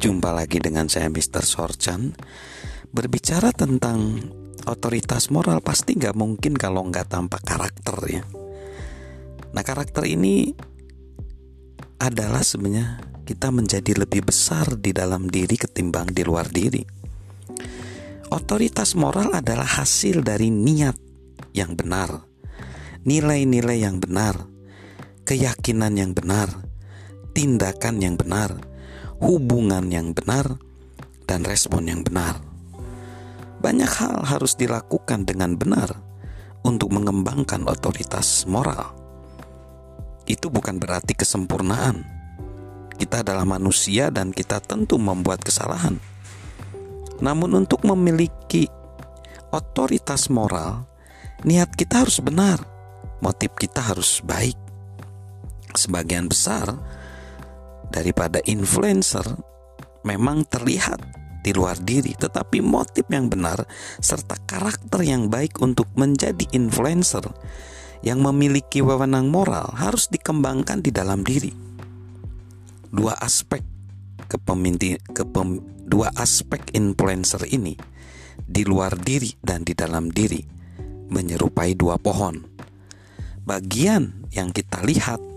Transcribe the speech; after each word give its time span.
Jumpa 0.00 0.32
lagi 0.32 0.56
dengan 0.64 0.88
saya 0.88 1.12
Mr. 1.12 1.44
Sorchan. 1.44 2.16
Berbicara 2.88 3.52
tentang 3.52 4.16
otoritas 4.64 5.28
moral 5.28 5.60
pasti 5.60 5.92
nggak 5.92 6.16
mungkin 6.16 6.56
kalau 6.56 6.88
nggak 6.88 7.12
tanpa 7.12 7.36
karakter 7.36 7.96
ya. 8.08 8.24
Nah 9.52 9.60
karakter 9.60 10.08
ini 10.08 10.56
adalah 12.00 12.40
sebenarnya 12.40 13.04
kita 13.28 13.52
menjadi 13.52 13.92
lebih 14.00 14.24
besar 14.24 14.80
di 14.80 14.96
dalam 14.96 15.28
diri 15.28 15.60
ketimbang 15.60 16.08
di 16.16 16.24
luar 16.24 16.48
diri. 16.48 16.80
Otoritas 18.32 18.96
moral 18.96 19.36
adalah 19.36 19.84
hasil 19.84 20.24
dari 20.24 20.48
niat 20.48 20.94
yang 21.50 21.74
benar 21.74 22.24
Nilai-nilai 23.02 23.82
yang 23.82 23.98
benar 23.98 24.38
Keyakinan 25.26 25.98
yang 25.98 26.14
benar 26.14 26.70
tindakan 27.30 28.02
yang 28.02 28.14
benar, 28.18 28.58
hubungan 29.20 29.92
yang 29.92 30.16
benar, 30.16 30.56
dan 31.28 31.46
respon 31.46 31.86
yang 31.86 32.02
benar. 32.02 32.40
Banyak 33.60 33.92
hal 34.00 34.24
harus 34.24 34.56
dilakukan 34.56 35.28
dengan 35.28 35.54
benar 35.54 35.94
untuk 36.64 36.90
mengembangkan 36.90 37.68
otoritas 37.68 38.48
moral. 38.48 38.96
Itu 40.24 40.48
bukan 40.48 40.80
berarti 40.80 41.12
kesempurnaan. 41.12 42.02
Kita 42.96 43.24
adalah 43.24 43.44
manusia 43.44 44.08
dan 44.08 44.32
kita 44.32 44.60
tentu 44.64 44.96
membuat 44.96 45.44
kesalahan. 45.44 45.96
Namun 47.20 47.64
untuk 47.64 47.84
memiliki 47.84 48.68
otoritas 49.52 50.32
moral, 50.32 50.88
niat 51.44 51.72
kita 51.76 52.04
harus 52.04 52.20
benar, 52.24 52.64
motif 53.20 53.52
kita 53.56 53.80
harus 53.80 54.24
baik. 54.24 54.56
Sebagian 55.76 56.26
besar 56.26 56.76
daripada 58.00 58.40
influencer 58.48 59.28
memang 60.08 60.48
terlihat 60.48 61.04
di 61.44 61.52
luar 61.52 61.76
diri, 61.76 62.16
tetapi 62.16 62.64
motif 62.64 63.04
yang 63.12 63.28
benar 63.28 63.68
serta 64.00 64.40
karakter 64.48 65.04
yang 65.04 65.28
baik 65.28 65.60
untuk 65.60 65.88
menjadi 66.00 66.48
influencer 66.56 67.24
yang 68.00 68.24
memiliki 68.24 68.80
wewenang 68.80 69.28
moral 69.28 69.68
harus 69.76 70.08
dikembangkan 70.08 70.80
di 70.80 70.88
dalam 70.88 71.20
diri. 71.20 71.52
Dua 72.88 73.12
aspek 73.20 73.60
kepemimpi, 74.24 74.96
kepem, 75.12 75.60
dua 75.84 76.08
aspek 76.16 76.72
influencer 76.72 77.44
ini 77.52 77.76
di 78.40 78.64
luar 78.64 78.96
diri 78.96 79.36
dan 79.44 79.62
di 79.68 79.76
dalam 79.76 80.08
diri 80.08 80.40
menyerupai 81.12 81.76
dua 81.76 82.00
pohon. 82.00 82.40
Bagian 83.44 84.24
yang 84.32 84.54
kita 84.54 84.80
lihat 84.86 85.29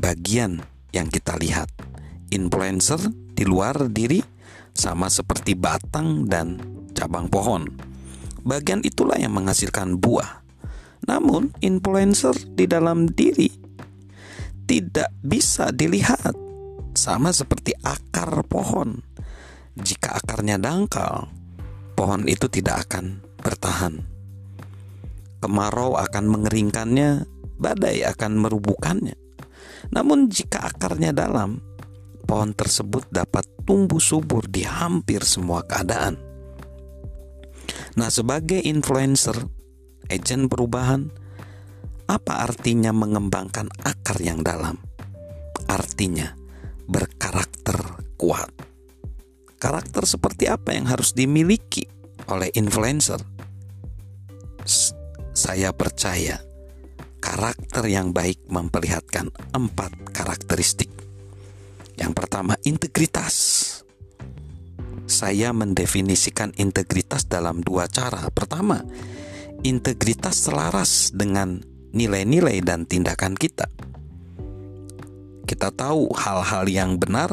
bagian 0.00 0.64
yang 0.96 1.12
kita 1.12 1.36
lihat. 1.36 1.68
Influencer 2.32 2.98
di 3.36 3.44
luar 3.44 3.92
diri 3.92 4.24
sama 4.72 5.12
seperti 5.12 5.52
batang 5.52 6.24
dan 6.24 6.56
cabang 6.96 7.28
pohon. 7.28 7.68
Bagian 8.40 8.80
itulah 8.80 9.20
yang 9.20 9.36
menghasilkan 9.36 10.00
buah. 10.00 10.40
Namun, 11.04 11.52
influencer 11.60 12.32
di 12.56 12.64
dalam 12.64 13.04
diri 13.12 13.52
tidak 14.64 15.10
bisa 15.20 15.74
dilihat 15.74 16.32
sama 16.96 17.34
seperti 17.34 17.76
akar 17.84 18.46
pohon. 18.46 19.02
Jika 19.76 20.20
akarnya 20.20 20.56
dangkal, 20.56 21.28
pohon 21.98 22.24
itu 22.30 22.46
tidak 22.48 22.88
akan 22.88 23.20
bertahan. 23.40 24.04
Kemarau 25.40 25.96
akan 25.96 26.24
mengeringkannya, 26.28 27.24
badai 27.56 28.04
akan 28.04 28.32
merubuhkannya. 28.40 29.19
Namun 29.88 30.28
jika 30.28 30.68
akarnya 30.68 31.16
dalam, 31.16 31.64
pohon 32.28 32.52
tersebut 32.52 33.08
dapat 33.08 33.48
tumbuh 33.64 33.98
subur 33.98 34.44
di 34.44 34.62
hampir 34.68 35.24
semua 35.24 35.64
keadaan. 35.64 36.20
Nah, 37.96 38.12
sebagai 38.12 38.60
influencer, 38.60 39.34
agen 40.06 40.46
perubahan, 40.46 41.10
apa 42.06 42.44
artinya 42.44 42.94
mengembangkan 42.94 43.66
akar 43.82 44.20
yang 44.22 44.44
dalam? 44.44 44.78
Artinya 45.66 46.34
berkarakter 46.90 47.78
kuat. 48.18 48.50
Karakter 49.60 50.06
seperti 50.06 50.50
apa 50.50 50.74
yang 50.74 50.90
harus 50.90 51.14
dimiliki 51.14 51.86
oleh 52.30 52.50
influencer? 52.54 53.20
Saya 55.30 55.70
percaya 55.70 56.42
karakter 57.30 57.86
yang 57.86 58.10
baik 58.10 58.42
memperlihatkan 58.50 59.30
empat 59.54 60.10
karakteristik. 60.10 60.90
Yang 61.94 62.12
pertama, 62.18 62.58
integritas. 62.66 63.34
Saya 65.06 65.54
mendefinisikan 65.54 66.50
integritas 66.58 67.30
dalam 67.30 67.62
dua 67.62 67.86
cara. 67.86 68.26
Pertama, 68.34 68.82
integritas 69.62 70.50
selaras 70.50 71.14
dengan 71.14 71.62
nilai-nilai 71.94 72.58
dan 72.66 72.82
tindakan 72.82 73.38
kita. 73.38 73.70
Kita 75.46 75.70
tahu 75.70 76.10
hal-hal 76.10 76.66
yang 76.66 76.98
benar 76.98 77.30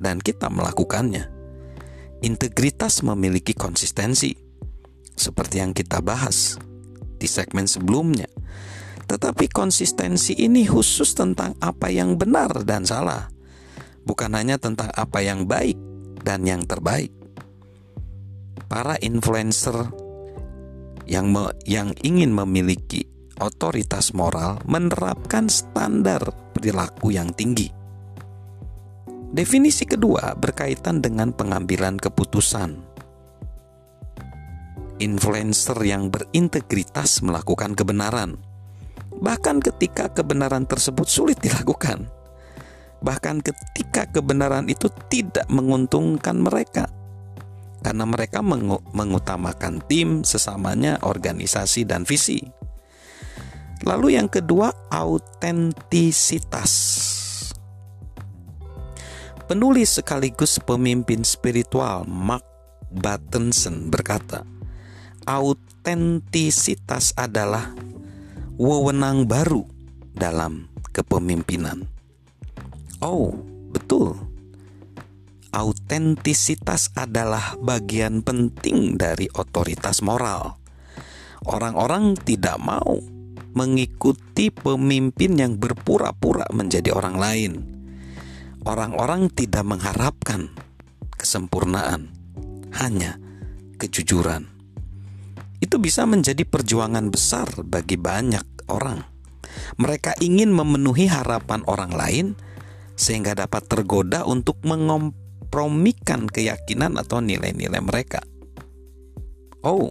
dan 0.00 0.24
kita 0.24 0.48
melakukannya. 0.48 1.28
Integritas 2.24 3.04
memiliki 3.04 3.52
konsistensi, 3.52 4.32
seperti 5.12 5.60
yang 5.60 5.76
kita 5.76 6.00
bahas 6.00 6.56
di 7.20 7.28
segmen 7.28 7.68
sebelumnya. 7.68 8.28
Tetapi 9.08 9.48
konsistensi 9.48 10.36
ini 10.36 10.68
khusus 10.68 11.16
tentang 11.16 11.56
apa 11.64 11.88
yang 11.88 12.20
benar 12.20 12.60
dan 12.68 12.84
salah, 12.84 13.32
bukan 14.04 14.36
hanya 14.36 14.60
tentang 14.60 14.92
apa 14.92 15.24
yang 15.24 15.48
baik 15.48 15.80
dan 16.20 16.44
yang 16.44 16.68
terbaik. 16.68 17.08
Para 18.68 19.00
influencer 19.00 19.88
yang 21.08 21.32
me, 21.32 21.48
yang 21.64 21.96
ingin 22.04 22.36
memiliki 22.36 23.08
otoritas 23.40 24.12
moral 24.12 24.60
menerapkan 24.68 25.48
standar 25.48 26.20
perilaku 26.52 27.08
yang 27.16 27.32
tinggi. 27.32 27.72
Definisi 29.32 29.88
kedua 29.88 30.36
berkaitan 30.36 31.00
dengan 31.00 31.32
pengambilan 31.32 31.96
keputusan. 31.96 32.76
Influencer 35.00 35.78
yang 35.80 36.12
berintegritas 36.12 37.24
melakukan 37.24 37.72
kebenaran 37.72 38.47
bahkan 39.18 39.58
ketika 39.58 40.08
kebenaran 40.10 40.66
tersebut 40.66 41.06
sulit 41.10 41.38
dilakukan, 41.42 42.06
bahkan 43.02 43.38
ketika 43.42 44.06
kebenaran 44.10 44.66
itu 44.70 44.90
tidak 45.10 45.46
menguntungkan 45.50 46.38
mereka, 46.38 46.90
karena 47.82 48.04
mereka 48.06 48.42
mengutamakan 48.94 49.82
tim, 49.86 50.26
sesamanya, 50.26 50.98
organisasi, 51.02 51.86
dan 51.86 52.02
visi. 52.02 52.42
Lalu, 53.86 54.18
yang 54.18 54.26
kedua, 54.26 54.74
autentisitas. 54.90 56.72
Penulis 59.46 59.96
sekaligus 60.02 60.60
pemimpin 60.60 61.22
spiritual 61.24 62.04
Mark 62.04 62.44
Battenson 62.90 63.88
berkata, 63.88 64.44
"Autentisitas 65.24 67.16
adalah 67.16 67.72
wewenang 68.58 69.30
baru 69.30 69.62
dalam 70.10 70.66
kepemimpinan. 70.90 71.86
Oh, 72.98 73.30
betul. 73.70 74.18
Autentisitas 75.54 76.90
adalah 76.98 77.54
bagian 77.62 78.20
penting 78.26 78.98
dari 78.98 79.30
otoritas 79.30 80.02
moral. 80.02 80.58
Orang-orang 81.46 82.18
tidak 82.18 82.58
mau 82.58 82.98
mengikuti 83.54 84.50
pemimpin 84.50 85.38
yang 85.38 85.54
berpura-pura 85.56 86.50
menjadi 86.50 86.90
orang 86.90 87.16
lain. 87.16 87.52
Orang-orang 88.66 89.30
tidak 89.32 89.64
mengharapkan 89.64 90.50
kesempurnaan, 91.14 92.10
hanya 92.74 93.16
kejujuran 93.78 94.57
bisa 95.78 96.04
menjadi 96.04 96.44
perjuangan 96.44 97.08
besar 97.08 97.48
bagi 97.64 97.96
banyak 97.96 98.68
orang. 98.68 99.02
Mereka 99.80 100.20
ingin 100.20 100.52
memenuhi 100.52 101.08
harapan 101.08 101.64
orang 101.66 101.92
lain 101.94 102.26
sehingga 102.98 103.38
dapat 103.38 103.66
tergoda 103.70 104.26
untuk 104.26 104.58
mengompromikan 104.66 106.26
keyakinan 106.26 106.98
atau 106.98 107.22
nilai-nilai 107.22 107.78
mereka. 107.78 108.20
Oh, 109.62 109.90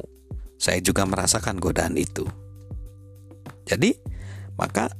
saya 0.59 0.79
juga 0.83 1.07
merasakan 1.07 1.59
godaan 1.59 1.95
itu. 1.95 2.27
Jadi, 3.67 3.95
maka 4.55 4.91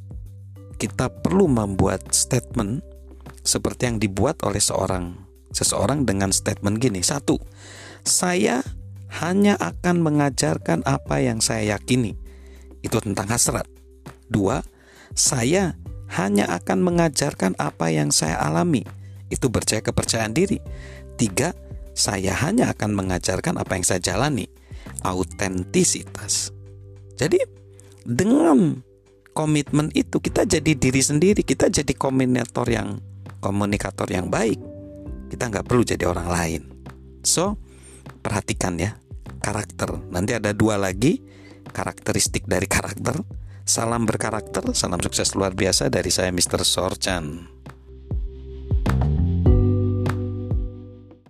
kita 0.77 1.09
perlu 1.09 1.49
membuat 1.49 2.13
statement 2.13 2.83
seperti 3.41 3.87
yang 3.89 3.97
dibuat 3.97 4.43
oleh 4.43 4.59
seorang 4.59 5.15
seseorang 5.55 6.03
dengan 6.03 6.29
statement 6.35 6.77
gini. 6.77 6.99
Satu, 7.01 7.39
saya 8.03 8.61
hanya 9.09 9.55
akan 9.57 10.03
mengajarkan 10.03 10.83
apa 10.83 11.23
yang 11.23 11.39
saya 11.39 11.77
yakini. 11.77 12.15
Itu 12.83 12.99
tentang 12.99 13.31
hasrat. 13.31 13.67
Dua, 14.27 14.61
saya 15.15 15.79
hanya 16.13 16.47
akan 16.51 16.83
mengajarkan 16.83 17.55
apa 17.59 17.91
yang 17.91 18.11
saya 18.11 18.39
alami. 18.39 18.83
itu 19.27 19.51
percaya 19.51 19.83
kepercayaan 19.83 20.31
diri. 20.31 20.55
Tiga, 21.19 21.51
saya 21.91 22.31
hanya 22.47 22.71
akan 22.71 22.95
mengajarkan 22.95 23.59
apa 23.59 23.75
yang 23.75 23.83
saya 23.83 23.99
jalani, 23.99 24.47
autentisitas. 25.03 26.55
Jadi 27.19 27.35
dengan 28.07 28.79
komitmen 29.35 29.91
itu 29.91 30.23
kita 30.23 30.47
jadi 30.47 30.79
diri 30.79 31.03
sendiri, 31.03 31.43
kita 31.43 31.67
jadi 31.67 31.91
komunikator 31.91 32.71
yang 32.71 33.03
komunikator 33.43 34.07
yang 34.07 34.31
baik. 34.31 34.63
Kita 35.27 35.51
nggak 35.51 35.67
perlu 35.67 35.83
jadi 35.83 36.07
orang 36.07 36.31
lain. 36.31 36.61
So 37.27 37.59
perhatikan 38.21 38.79
ya 38.79 38.95
karakter. 39.41 40.01
Nanti 40.11 40.35
ada 40.35 40.51
dua 40.51 40.75
lagi 40.79 41.21
karakteristik 41.71 42.47
dari 42.49 42.65
karakter. 42.65 43.21
Salam 43.67 44.07
berkarakter, 44.07 44.63
salam 44.71 45.03
sukses 45.03 45.35
luar 45.35 45.51
biasa 45.51 45.91
dari 45.91 46.07
saya 46.07 46.31
Mr. 46.31 46.63
Sorchan. 46.63 47.51